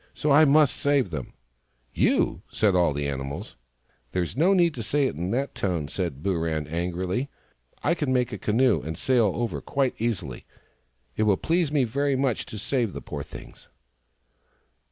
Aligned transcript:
So 0.15 0.31
I 0.31 0.45
must 0.45 0.77
save 0.77 1.11
them."" 1.11 1.33
You!" 2.07 2.41
said 2.51 2.73
all 2.73 2.91
the 2.91 3.07
animals." 3.07 3.55
There's 4.13 4.35
no 4.35 4.55
need 4.55 4.73
to 4.73 4.81
say 4.81 5.05
it 5.05 5.13
in 5.15 5.29
that 5.29 5.53
tone!" 5.53 5.87
said 5.89 6.23
Booran 6.23 6.67
angrily." 6.71 7.29
I 7.83 7.93
can 7.93 8.11
make 8.11 8.33
a 8.33 8.39
canoe 8.39 8.81
and 8.81 8.97
sail 8.97 9.31
over 9.35 9.61
quite 9.61 9.93
easily. 9.99 10.43
It 11.15 11.21
will 11.21 11.37
please 11.37 11.71
me 11.71 11.83
very 11.83 12.15
much 12.15 12.47
to 12.47 12.57
save 12.57 12.93
the 12.93 13.01
poor 13.01 13.21
things." 13.21 13.69